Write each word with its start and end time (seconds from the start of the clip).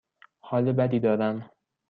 حال 0.41 0.71
بدی 0.71 0.99
دارم. 0.99 1.49